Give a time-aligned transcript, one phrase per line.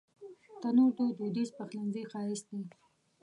[0.61, 2.75] تنور د دودیز پخلنځي ښایست دی